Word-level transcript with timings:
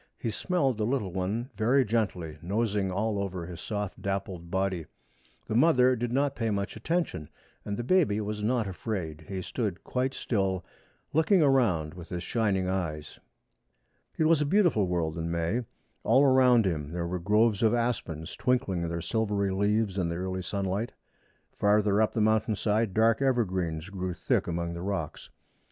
He 0.17 0.31
smelled 0.31 0.79
the 0.79 0.83
little 0.87 1.13
one 1.13 1.51
very 1.55 1.85
gently, 1.85 2.39
nosing 2.41 2.91
all 2.91 3.19
over 3.21 3.45
his 3.45 3.61
soft 3.61 4.01
dappled 4.01 4.49
body. 4.49 4.87
The 5.45 5.53
mother 5.53 5.95
did 5.95 6.11
not 6.11 6.35
pay 6.35 6.49
much 6.49 6.75
attention, 6.75 7.29
and 7.63 7.77
the 7.77 7.83
baby 7.83 8.19
was 8.19 8.43
not 8.43 8.65
afraid. 8.65 9.25
He 9.27 9.43
stood 9.43 9.83
quite 9.83 10.15
still, 10.15 10.65
looking 11.13 11.43
around 11.43 11.93
with 11.93 12.09
his 12.09 12.23
shining 12.23 12.67
eyes. 12.67 13.19
It 14.17 14.23
was 14.23 14.41
a 14.41 14.45
beautiful 14.47 14.87
world 14.87 15.19
in 15.19 15.29
May. 15.29 15.61
All 16.03 16.23
around 16.23 16.65
him 16.65 16.91
there 16.93 17.05
were 17.05 17.19
groves 17.19 17.61
of 17.61 17.75
aspens 17.75 18.35
twinkling 18.35 18.89
their 18.89 19.01
silvery 19.01 19.51
leaves 19.51 19.99
in 19.99 20.09
the 20.09 20.15
early 20.15 20.41
sunlight. 20.41 20.93
Farther 21.53 22.01
up 22.01 22.13
the 22.13 22.21
mountain 22.21 22.55
side 22.55 22.95
dark 22.95 23.21
evergreens 23.21 23.91
grew 23.91 24.15
thick 24.15 24.47
among 24.47 24.73
the 24.73 24.81
rocks. 24.81 25.29